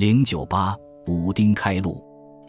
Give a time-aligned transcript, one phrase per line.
[0.00, 0.74] 零九八
[1.08, 2.02] 武丁开路。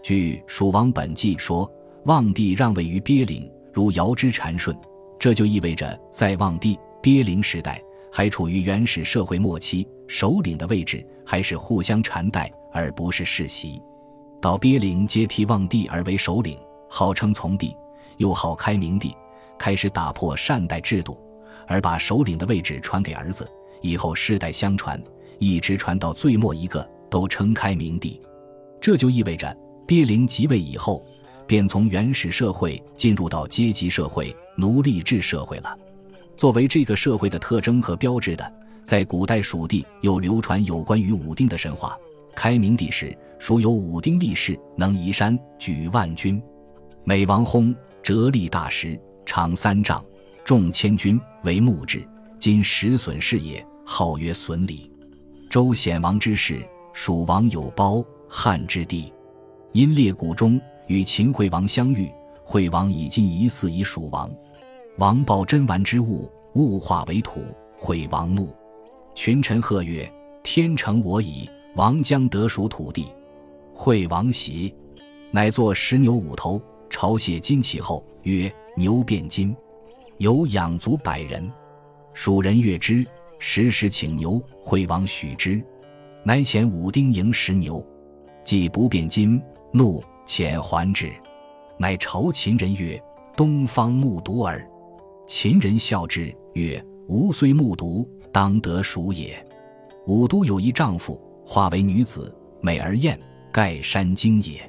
[0.00, 1.68] 据《蜀王本纪》说，
[2.04, 4.76] 望帝让位于鳖灵，如尧之禅顺，
[5.18, 7.82] 这就意味着在望帝、鳖灵时代
[8.12, 13.82] 还处于原始社会末期，首领的位置还是互相缠带，而不是世袭。
[14.40, 16.56] 到鳖灵接替望帝而为首领，
[16.88, 17.76] 号称从帝，
[18.18, 19.12] 又号开明帝，
[19.58, 21.18] 开始打破善代制度，
[21.66, 23.50] 而把首领的位置传给儿子，
[23.80, 25.02] 以后世代相传，
[25.40, 26.88] 一直传到最末一个。
[27.12, 28.18] 都称开明帝，
[28.80, 29.54] 这就意味着
[29.86, 31.04] 鳖灵即位以后，
[31.46, 35.78] 便从原始社会进入到阶级社会、奴隶制社会了。
[36.38, 38.50] 作为这个社会的特征和标志的，
[38.82, 41.94] 在古代蜀地又流传有关于武丁的神话。
[42.34, 46.42] 开明帝时，蜀有武丁力士，能移山举万军，
[47.04, 50.02] 美王薨，折立大石，长三丈，
[50.46, 54.90] 重千钧，为木质，今石笋是也，号曰笋里。
[55.50, 56.66] 周显王之时。
[56.92, 59.12] 蜀王有褒，汉之帝，
[59.72, 62.12] 因列谷中与秦惠王相遇，
[62.44, 64.30] 惠王以今疑似以蜀王，
[64.98, 67.40] 王报真玩之物，物化为土，
[67.78, 68.54] 惠王怒，
[69.14, 70.10] 群臣贺曰
[70.44, 73.06] ：“天成我矣，王将得蜀土地。”
[73.74, 74.74] 惠王喜，
[75.30, 79.56] 乃作石牛五头，朝谢金器后，曰：“牛变金，
[80.18, 81.50] 有养足百人。”
[82.12, 83.04] 蜀人悦之，
[83.38, 85.64] 时时请牛，惠王许之。
[86.24, 87.84] 乃遣武丁迎石牛，
[88.44, 89.42] 既不变金，
[89.72, 91.12] 怒遣还之。
[91.76, 93.00] 乃朝秦人曰
[93.36, 94.64] ：“东方木渎耳。”
[95.26, 99.34] 秦人笑之曰：“吾虽木渎，当得蜀也。”
[100.06, 103.18] 武都有一丈夫，化为女子，美而艳，
[103.50, 104.60] 盖山精也。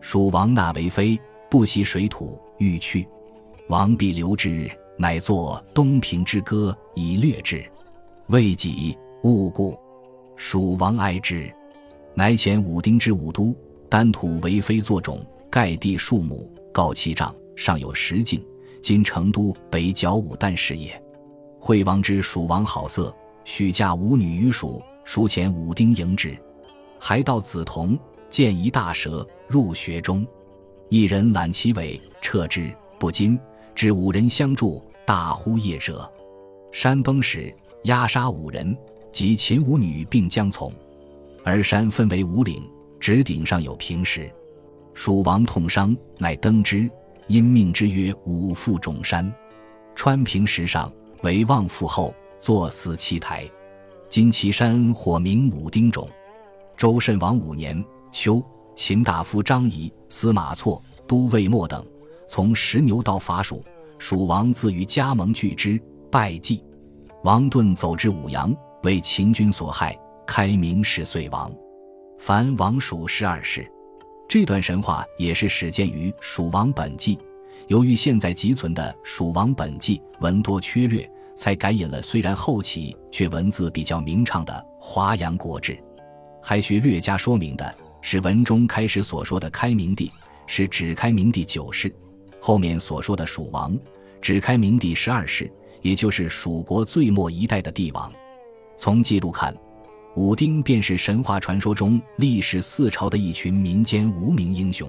[0.00, 1.18] 蜀王纳为妃，
[1.50, 3.04] 不惜水土，欲去，
[3.68, 7.64] 王必留之，乃作《东平之歌》以略之。
[8.28, 9.76] 未己勿故。
[10.36, 11.52] 蜀王哀之，
[12.14, 13.54] 乃遣武丁之武都，
[13.88, 18.44] 丹土为妃作种，盖地数亩，告其丈，上有十境。
[18.82, 21.00] 今成都北角武旦是也。
[21.58, 23.14] 惠王之蜀王好色，
[23.44, 26.36] 许嫁舞女于蜀，蜀遣武丁迎之。
[26.98, 27.98] 还到梓潼，
[28.28, 30.26] 见一大蛇入穴中，
[30.90, 33.38] 一人揽其尾，撤之，不禁，
[33.74, 36.10] 至五人相助，大呼夜者。
[36.70, 37.54] 山崩时，
[37.84, 38.76] 压杀五人。
[39.14, 40.72] 及秦武女并将从，
[41.44, 44.28] 而山分为五岭，直顶上有平石。
[44.92, 46.90] 蜀王痛伤，乃登之，
[47.28, 49.32] 因命之曰五父冢山。
[49.94, 50.92] 穿平石上
[51.22, 53.48] 为望父后，坐祀七台。
[54.08, 56.08] 今其山或名武丁冢。
[56.76, 58.42] 周慎王五年秋，
[58.74, 61.86] 秦大夫张仪、司马错、都尉莫等
[62.26, 63.64] 从石牛道伐蜀，
[63.96, 66.64] 蜀王自于加盟拒之，败绩。
[67.22, 68.52] 王顿走至武阳。
[68.84, 71.50] 为秦军所害，开明始遂亡。
[72.18, 73.66] 凡王蜀十二世，
[74.28, 77.16] 这段神话也是始建于《蜀王本纪》。
[77.68, 85.72] 由于现在集存的《蜀王本纪》文多缺略，才改引了虽然后起却文字比较明畅的《华阳国志》。
[86.42, 90.12] 还需略加说明的是，文中开始所说的开明帝
[90.46, 91.90] 是指开明帝九世，
[92.38, 93.74] 后面所说的蜀王
[94.20, 98.12] 指开明帝十二世，也就是蜀国最末一代的帝王。
[98.76, 99.54] 从记录看，
[100.16, 104.88] 武丁便是神话传说中历史四朝的一群民间无名英雄。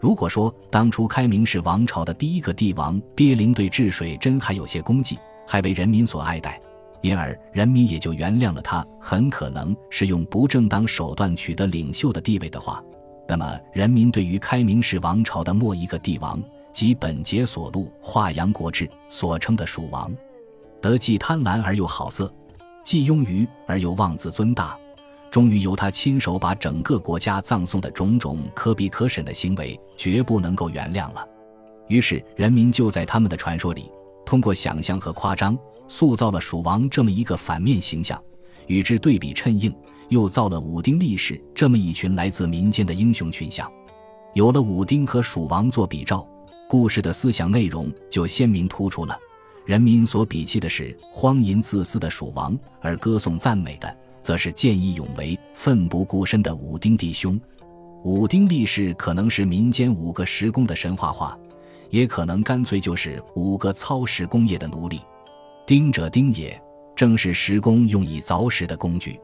[0.00, 6.60] 如果说当初开明是王朝的第一个帝王鳖灵对治水真还有些功绩，还为人民所爱戴，
[7.02, 12.82] 因而人民也就原谅了他，很可能是用不正当手段取得领袖的地位的话，
[13.28, 16.40] 那么人民对于开明是王朝的末一个帝王
[16.72, 20.14] 即本节所录《华阳国志》所称的蜀王，
[20.80, 22.32] 得既贪婪而又好色。
[22.88, 24.74] 既庸愚而又妄自尊大，
[25.30, 31.22] 终于由他亲手把整个国家葬送的种种可比可审的行为，绝不能够原谅了。
[31.88, 33.92] 于是人民就在他们的传说里，
[34.24, 35.54] 通过想象和夸张，
[35.86, 38.18] 塑造了蜀王这么一个反面形象，
[38.68, 39.70] 与之对比衬应，
[40.08, 43.70] 又造了武丁历史这么一群来自民间的英雄群像。
[44.32, 46.26] 有了武丁和蜀王做比照，
[46.66, 49.14] 故事的思想内容就鲜明突出了。
[49.68, 57.38] 人民所鄙弃的是荒淫自私的蜀王，而歌颂赞美的则是见义勇为、奋不顾身的武丁弟兄。
[58.02, 61.38] 武丁力士可能是民间五个石工的神话化，
[61.90, 65.02] 也可能干脆就是五个操石工业的奴隶。
[65.66, 66.58] 丁者丁也，
[66.96, 69.20] 正是石工用以凿石的工具。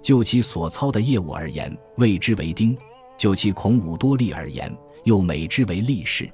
[0.00, 2.76] 就其所操的业务而言，谓之为丁；
[3.18, 4.72] 就其孔武多力而言，
[5.02, 6.30] 又美之为力士。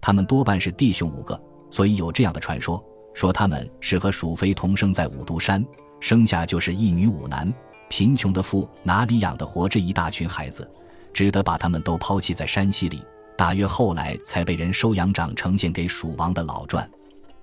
[0.00, 1.40] 他们多半是弟兄五个。
[1.70, 2.82] 所以有这样的传说，
[3.14, 5.64] 说他们是和蜀妃同生在五毒山，
[6.00, 7.52] 生下就是一女五男，
[7.88, 10.68] 贫穷的父哪里养得活这一大群孩子，
[11.12, 13.02] 只得把他们都抛弃在山溪里。
[13.36, 16.88] 大约后来才被人收养长，呈现给蜀王的老传。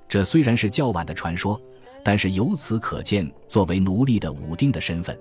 [0.08, 1.60] 这虽然是较晚的传说，
[2.04, 5.18] 但是由此可见，作为奴隶的武丁的身份。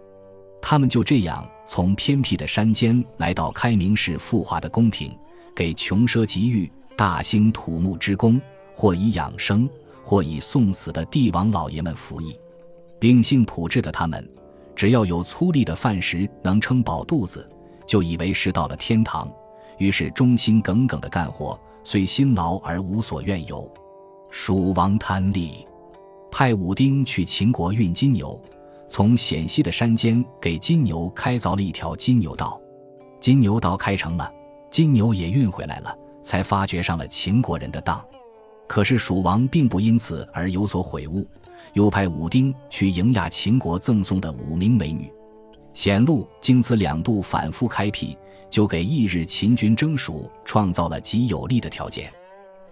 [0.61, 5.17] 他们就这样从偏僻的山间来到开明市富华的宫廷，
[5.55, 8.41] 给穷奢极欲、大兴土木之功，
[8.75, 9.69] 或以养生，
[10.03, 12.39] 或以送死的帝王老爷们服役。
[12.99, 14.29] 秉性朴质的他们，
[14.75, 17.49] 只要有粗粝的饭食能撑饱肚子，
[17.87, 19.31] 就以为是到了天堂，
[19.79, 23.71] 于是忠心耿耿的干活，虽辛劳而无所怨尤。
[24.31, 25.67] 蜀王贪利，
[26.31, 28.41] 派武丁去秦国运金牛。
[28.89, 32.61] 从险西的山间给金牛开凿了一条金牛道，
[33.21, 34.33] 金牛道开成了，
[34.71, 38.05] 金牛也运回来了，才发觉上了秦国人的当。
[38.67, 41.27] 可是蜀王并不因此而有所悔悟，
[41.75, 45.11] 又派武丁去迎亚秦国赠送的五名美女。
[45.73, 48.17] 显露经此两度反复开辟，
[48.49, 52.13] 就给翌日秦军征蜀创造了极有利的条件。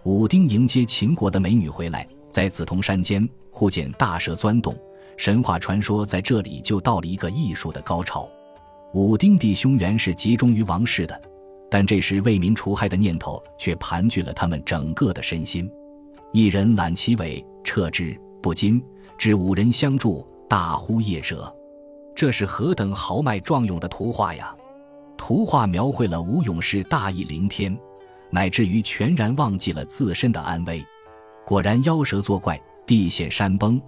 [0.03, 4.75] 武丁迎接秦国的美女回来，在梓潼山间忽见大蛇钻洞。
[5.15, 8.27] 神话传说在这里就到了一个艺术的高潮。
[8.93, 11.21] 武丁弟兄原是集中于王室的，
[11.69, 15.69] 但这时为民除害的念头却盘踞了他们整个的身心。
[16.35, 18.83] 一人揽其尾，撤之不禁，
[19.19, 21.55] 至五人相助，大呼夜蛇。
[22.15, 24.51] 这是何等豪迈壮勇的图画呀！
[25.15, 27.77] 图画描绘了吴勇士大义凌天，
[28.31, 30.83] 乃至于全然忘记了自身的安危。
[31.45, 33.79] 果然妖蛇作怪，地陷山崩。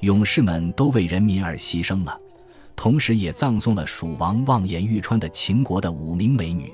[0.00, 2.20] 勇士们都为人民而牺牲了，
[2.76, 6.70] 同时也葬送了蜀王望眼欲穿的秦国的五名美女。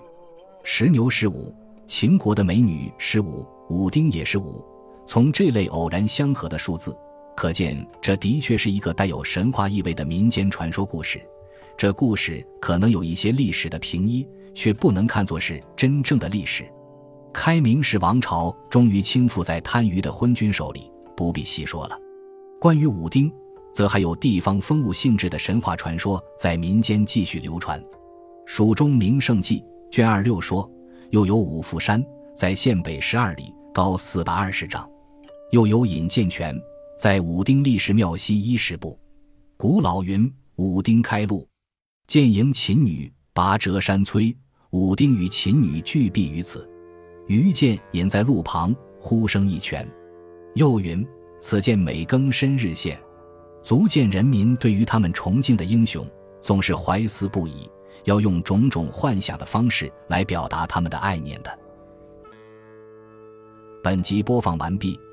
[0.65, 1.55] 石牛是五，
[1.87, 4.65] 秦国的美女是五，武丁也是五。
[5.11, 6.97] 从这类偶然相合的数字，
[7.37, 11.21] 可见这的确是一个带有神话意味的民间传说故事。
[11.77, 14.25] 这故事可能有一些历史的平依，
[14.55, 16.65] 却不能看作是真正的历史。
[17.33, 21.99] 开明氏王朝终于倾覆在贪愚的昏君手里，不必细说了。
[22.61, 23.29] 关于武丁，
[23.75, 27.81] 则还有地方风物性质的神话传说在民间继续流传。
[28.47, 29.61] 《蜀中名胜记》
[29.91, 30.71] 卷二六说，
[31.09, 32.01] 又有五福山，
[32.33, 34.89] 在县北十二里，高四百二十丈；
[35.51, 36.57] 又有引剑泉，
[36.97, 38.97] 在武丁历史庙西一十步。
[39.57, 41.47] 古老云：武丁开路，
[42.07, 44.35] 见迎秦女，拔折山摧。
[44.71, 46.69] 武丁与秦女俱避于此。
[47.27, 49.87] 余见隐在路旁，呼声一拳。
[50.55, 51.07] 又云。
[51.43, 53.01] 此见每更深日现，
[53.63, 56.07] 足见人民对于他们崇敬的英雄
[56.43, 57.67] 总是怀思不已，
[58.05, 61.59] 要用种种幻想的方式来表达他们的爱念的。
[63.83, 65.01] 本集播放完毕，